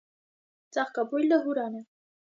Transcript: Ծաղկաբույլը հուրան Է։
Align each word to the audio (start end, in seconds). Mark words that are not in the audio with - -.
Ծաղկաբույլը 0.77 1.41
հուրան 1.45 1.81
Է։ 1.83 1.87